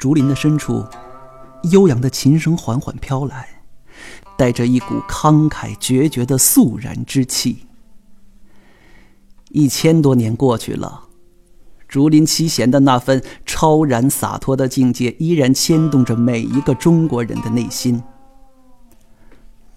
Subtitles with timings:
[0.00, 0.82] 竹林的深处，
[1.64, 3.46] 悠扬的琴声缓缓飘来，
[4.34, 7.66] 带着一股慷慨决绝的肃然之气。
[9.50, 11.02] 一千多年过去了，
[11.86, 18.02] 竹林七贤的那份超然洒脱的境界，依然牵动着每一个中国人的内心。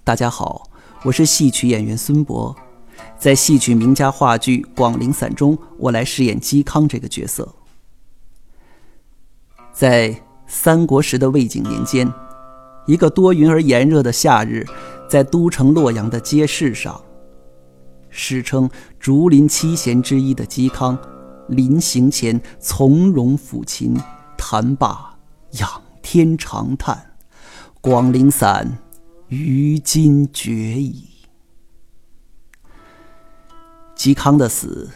[0.05, 0.69] 大家好，
[1.03, 2.55] 我是戏曲演员孙博，
[3.19, 7.53] 在戏曲名家话剧《广陵散》中，我来饰演嵇康这个角色。
[9.73, 12.13] 在三国时的魏景年间，
[12.85, 14.63] 一个多云而炎热的夏日，
[15.09, 17.01] 在都城洛阳的街市上，
[18.11, 20.95] 史称竹林七贤之一的嵇康，
[21.47, 23.99] 临行前从容抚琴，
[24.37, 25.17] 弹罢
[25.53, 25.67] 仰
[26.03, 27.15] 天长叹
[27.81, 28.77] ：“广陵散，
[29.29, 31.07] 于今绝矣。”
[33.97, 34.87] 嵇康的死，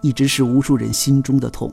[0.00, 1.70] 一直是无数人心中的痛。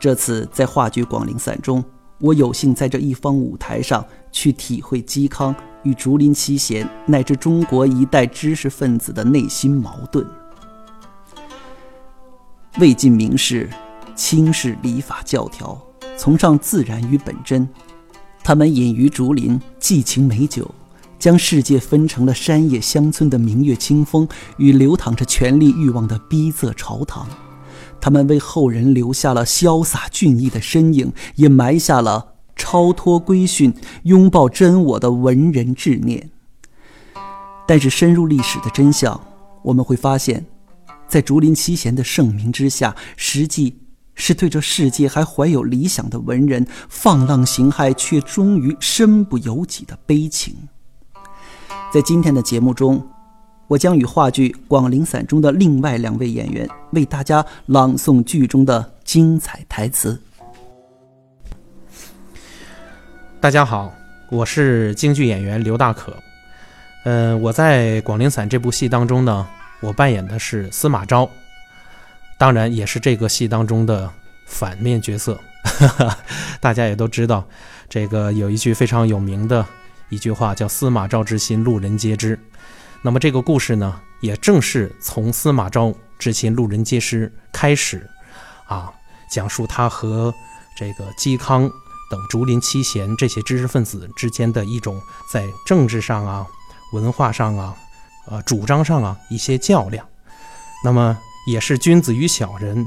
[0.00, 1.84] 这次在话剧《广陵散》中，
[2.18, 10.24] 我有幸在这一方舞台上去体会嵇康与竹林七贤乃至中国一代知识分子的内心矛盾。
[12.78, 13.68] 魏晋名士
[14.14, 15.76] 轻视礼法教条，
[16.16, 17.68] 崇尚自然与本真，
[18.44, 20.70] 他们隐于竹林，寄情美酒，
[21.18, 27.26] 将世界分成了山野乡村的明月清风与流淌着权力欲望的逼仄朝堂。
[28.08, 33.70] 他们为后人留下了潇洒俊逸的身影，也埋下了超脱规训、
[34.04, 36.30] 拥抱真我的文人志念。
[37.66, 39.20] 但是，深入历史的真相，
[39.60, 40.46] 我们会发现，
[41.06, 43.78] 在竹林七贤的盛名之下，实际
[44.14, 50.56] 是对这世界还怀有理想的文人放浪形骸，却终于身不由己的悲情。
[51.92, 53.06] 在今天的节目中。
[53.68, 60.18] 我将与话剧《广陵散》中的另外两位演员为大家朗诵剧中的精彩台词。
[63.38, 63.92] 大家好，
[64.30, 66.16] 我是京剧演员刘大可。
[67.04, 69.46] 嗯，我在《广陵散》这部戏当中呢，
[69.80, 71.28] 我扮演的是司马昭，
[72.38, 74.10] 当然也是这个戏当中的
[74.46, 75.38] 反面角色。
[76.58, 77.46] 大家也都知道，
[77.86, 79.64] 这个有一句非常有名的
[80.08, 82.38] 一句话，叫“司马昭之心，路人皆知”。
[83.00, 88.08] 那么这个故事呢，也正是从司马昭之心路人皆知开始，
[88.66, 88.92] 啊，
[89.30, 90.34] 讲述他和
[90.76, 91.70] 这个嵇康
[92.10, 95.00] 等竹林七贤这些知识分子之间的一种
[95.32, 96.46] 在政治上啊、
[96.92, 97.76] 文化上啊、
[98.28, 100.04] 呃主张上啊一些较量。
[100.84, 101.16] 那么
[101.46, 102.84] 也是君子与小人、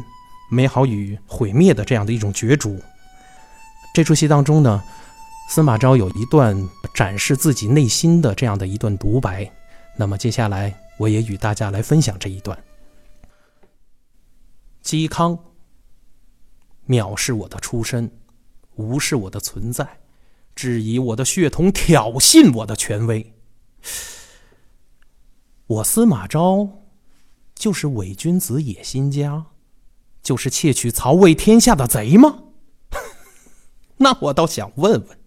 [0.50, 2.80] 美好与毁灭的这样的一种角逐。
[3.94, 4.84] 这出戏当中呢，
[5.50, 9.50] 司马昭有一段展示自己内心的这样的一段独白。
[10.02, 12.58] 那么接下来，我也与大家来分享这一段。
[14.84, 15.38] 嵇康
[16.88, 18.12] 藐视我的出身，
[18.78, 20.00] 无视我的存在，
[20.56, 23.32] 质疑我的血统，挑衅我的权威。
[25.68, 26.68] 我司马昭
[27.54, 29.46] 就是伪君子、野心家，
[30.24, 32.40] 就是窃取曹魏天下的贼吗？
[33.98, 35.20] 那我倒想问问，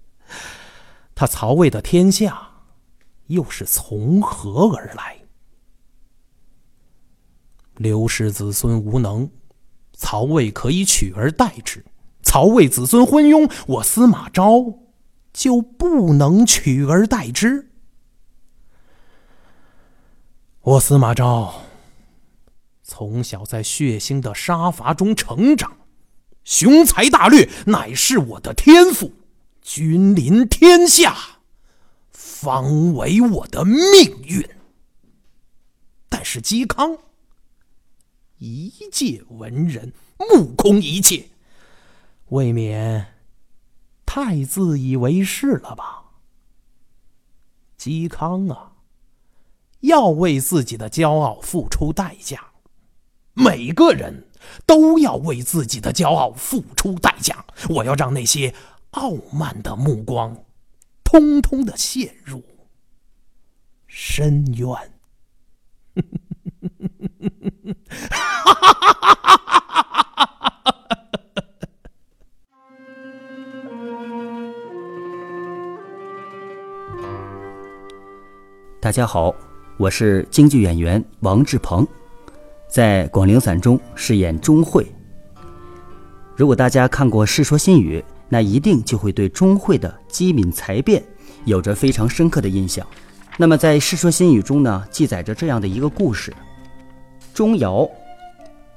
[1.15, 2.54] 他曹魏的天下。
[3.27, 5.19] 又是从何而来？
[7.77, 9.29] 刘氏子孙无能，
[9.95, 11.81] 曹魏可以取而代之；
[12.23, 14.79] 曹魏子孙昏庸，我司马昭
[15.33, 17.71] 就不能取而代之。
[20.61, 21.63] 我司马昭
[22.83, 25.77] 从小在血腥的杀伐中成长，
[26.45, 29.13] 雄才大略乃是我的天赋，
[29.61, 31.34] 君临天下。
[32.45, 34.49] 方为我的命运。
[36.09, 36.97] 但是嵇康
[38.39, 41.31] 一介文人，目空一切，
[42.29, 43.15] 未免
[44.05, 46.05] 太自以为是了吧？
[47.79, 48.73] 嵇康啊，
[49.81, 52.53] 要为自己的骄傲付出代价。
[53.33, 54.29] 每个人
[54.65, 57.45] 都要为自己的骄傲付出代价。
[57.71, 58.55] 我要让那些
[58.91, 60.44] 傲慢的目光。
[61.15, 62.43] 通通的陷入
[63.87, 64.69] 深渊。
[78.81, 79.33] 大家好，
[79.77, 81.87] 我是京剧演员王志鹏，
[82.67, 84.85] 在《广陵散》中饰演钟会。
[86.35, 88.01] 如果大家看过《世说新语》。
[88.35, 91.01] 那一定就会对钟会的机敏才辩
[91.45, 92.85] 有着非常深刻的印象。
[93.37, 96.35] 那么在《世说新语》中呢，记载着这样的一个故事：
[97.33, 97.89] 钟繇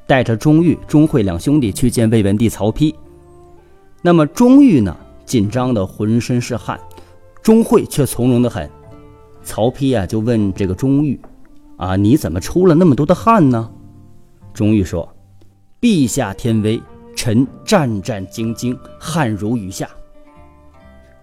[0.06, 2.94] 带着钟毓、钟会两兄弟去见魏文帝曹丕。
[4.04, 4.96] 那么钟毓呢，
[5.26, 6.80] 紧张的浑身是汗，
[7.42, 8.70] 钟会却从容的很。
[9.44, 11.18] 曹丕啊，就问这个钟毓
[11.78, 13.72] ：“啊，你怎么出了那么多的汗呢？”
[14.54, 15.12] 钟毓说
[15.82, 16.80] ：“陛下天威，
[17.18, 19.90] 臣战战兢兢，汗如雨下。”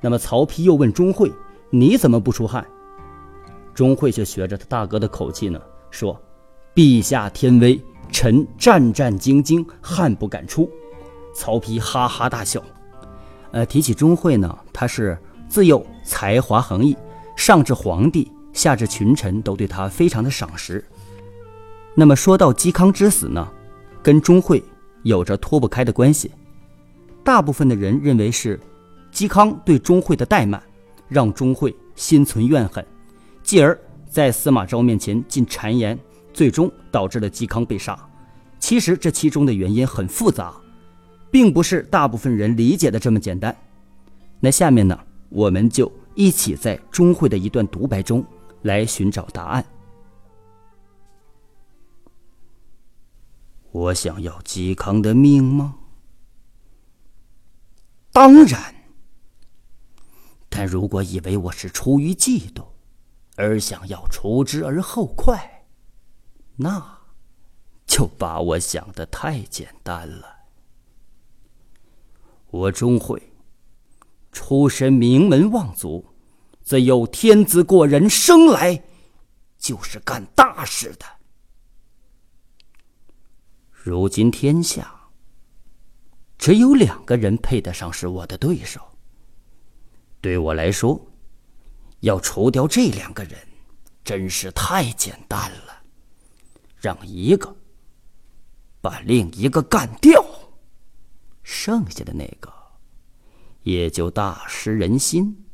[0.02, 1.32] 那么曹丕又问钟会
[1.70, 2.66] ：“你怎么不出汗？”
[3.72, 5.58] 钟会却学着他大哥的口气呢，
[5.90, 6.20] 说
[6.74, 7.80] ：“陛下天威，
[8.10, 10.68] 臣战战兢兢，汗不敢出。”
[11.32, 12.62] 曹丕哈哈大笑。
[13.52, 15.16] 呃，提起钟会呢，他是
[15.48, 16.96] 自幼才华横溢。
[17.36, 20.84] 上至皇帝，下至群臣，都对他非常的赏识。
[21.94, 23.48] 那么说到嵇康之死呢，
[24.02, 24.62] 跟钟会
[25.04, 26.32] 有着脱不开的关系。
[27.22, 28.58] 大部分的人认为是
[29.12, 30.60] 嵇康对钟会的怠慢，
[31.08, 32.84] 让钟会心存怨恨，
[33.44, 33.78] 继而
[34.10, 35.96] 在司马昭面前进谗言，
[36.32, 37.96] 最终导致了嵇康被杀。
[38.58, 40.52] 其实这其中的原因很复杂，
[41.30, 43.56] 并不是大部分人理解的这么简单。
[44.40, 44.98] 那下面呢，
[45.28, 45.90] 我们就。
[46.16, 48.24] 一起在钟会的一段独白中
[48.62, 49.64] 来寻找答案。
[53.74, 55.80] 我想要嵇康的命吗？
[58.12, 58.72] 当然。
[60.48, 62.64] 但如果以为我是出于嫉妒
[63.34, 65.66] 而想要除之而后快，
[66.54, 67.00] 那
[67.84, 70.44] 就把我想的太简单了。
[72.52, 73.20] 我钟会。
[74.30, 76.04] 出身名门望族，
[76.62, 78.84] 自有天资过人，生来
[79.58, 81.06] 就是干大事的。
[83.84, 84.90] 如今天下
[86.38, 88.80] 只有两个人配得上是我的对手。
[90.22, 90.98] 对我来说，
[92.00, 93.38] 要除掉这两个人，
[94.02, 95.82] 真是太简单了。
[96.80, 97.54] 让一个
[98.80, 100.24] 把另一个干掉，
[101.42, 102.50] 剩下的那个。
[103.64, 105.44] 也就大失人心，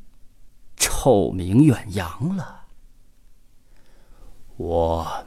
[0.76, 2.66] 臭名远扬了。
[4.56, 5.26] 我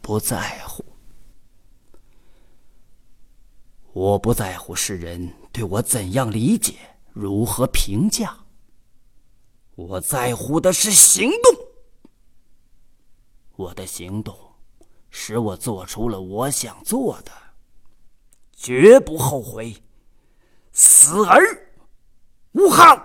[0.00, 0.82] 不在乎，
[3.92, 6.74] 我不在乎世人对我怎样理解，
[7.12, 8.34] 如何评价。
[9.74, 11.66] 我在乎的是行动。
[13.56, 14.34] 我的行动
[15.10, 17.30] 使我做出了我想做的，
[18.56, 19.76] 绝不后悔。
[20.72, 21.38] 死而
[22.52, 22.98] 无憾。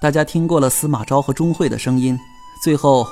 [0.00, 2.18] 大家听过了司马昭和钟会的声音，
[2.64, 3.06] 最后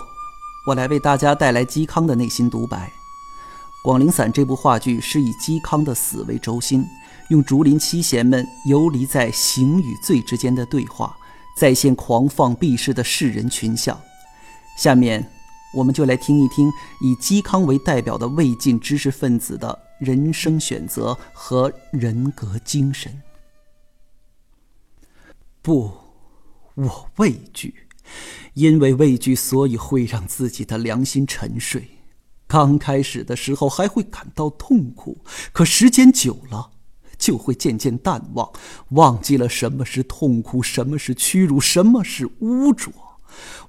[0.67, 2.91] 我来为大家带来嵇康的内心独白。
[3.87, 6.85] 《广陵散》这部话剧是以嵇康的死为轴心，
[7.29, 11.17] 用竹林七贤们游离在刑与罪之间的对话，
[11.57, 13.97] 再现狂放避世的世人群像。
[14.77, 15.25] 下面，
[15.73, 16.69] 我们就来听一听
[17.01, 19.79] 以嵇康为代表的魏晋知识分子的。
[20.01, 23.23] 人生选择和人格精神。
[25.63, 25.93] 不，
[26.75, 27.73] 我畏惧，
[28.55, 31.89] 因为畏惧，所以会让自己的良心沉睡。
[32.47, 35.19] 刚开始的时候还会感到痛苦，
[35.53, 36.71] 可时间久了，
[37.19, 38.53] 就会渐渐淡忘，
[38.91, 42.93] 忘记了什么是痛苦，什么是屈辱，什么是污浊。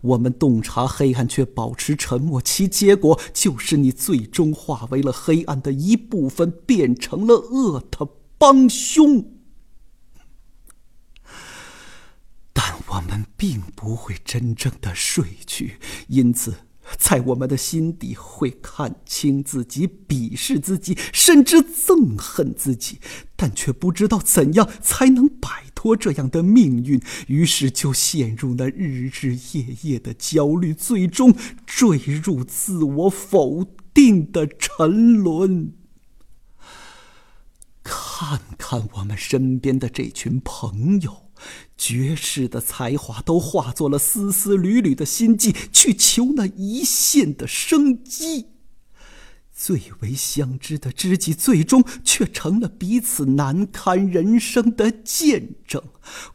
[0.02, 8.08] 我们洞察黑暗，却保持沉默，其结果就是你最终化为了黑暗的一部分，变成了恶的
[8.38, 9.34] 帮凶。
[12.54, 16.56] 但我们并不会真正的睡去，因此，
[16.98, 23.00] 在我们的心底会看清自己，鄙视自己，甚至憎恨自己，
[23.36, 25.66] 但却不知道怎样才能摆。
[25.78, 31.36] 脱这样的命运，于是就陷入那日日夜夜的焦虑，最终
[31.68, 33.64] 坠入自我否
[33.94, 35.74] 定的沉沦。
[37.84, 41.27] 看看我们身边的这群朋友，
[41.78, 48.48] 绝世的才华都化作了丝丝缕缕的心计，去求那一线的生机。
[49.60, 55.82] 最为相知的知己，最终却成了彼此难堪人生的见证。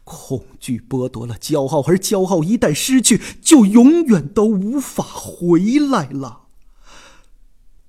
[0.03, 6.41] 恐惧剥夺了骄傲，而骄傲一旦失去，就永远都无法回来了。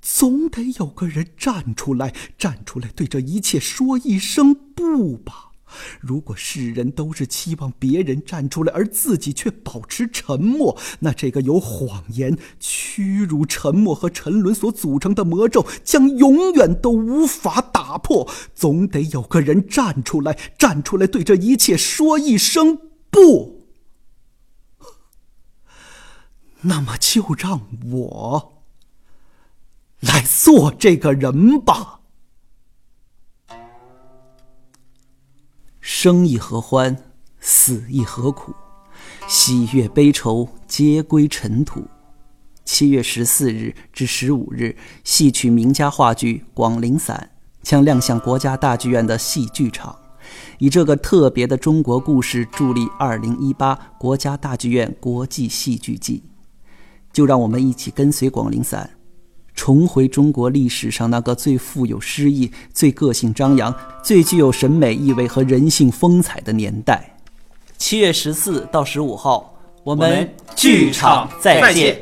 [0.00, 5.50] 总得有个人站出来，站出来，对这一切说一声不吧。
[6.00, 18.30] 如果世人都是期望别人站出来，而自己却保持沉默，那这个由谎言、屈辱、沉默和沉沦所组成的魔咒将永远都无法打破。
[18.54, 22.78] 总得有个人站出来，站出来，对这一切说一声
[23.10, 23.66] 不。
[26.62, 28.62] 那么就让我
[30.00, 32.00] 来做这个人吧。
[36.04, 36.94] 生亦何欢，
[37.40, 38.52] 死亦何苦？
[39.26, 41.82] 喜悦悲愁皆归尘土。
[42.62, 47.30] 七月十四日至十五日，戏曲名家话剧《广陵散》
[47.66, 49.96] 将亮相国家大剧院的戏剧场，
[50.58, 56.22] 以这个特别的中国故事助力二零一八国家大剧院国际戏剧季。
[57.14, 58.90] 就让我们一起跟随《广陵散》，
[59.54, 67.16] 重回中国历史上那个最富有诗意、最个性张扬、最具有审美意味和人性风采的年代。
[67.78, 72.00] 七月十四到十五号，我们剧场再见。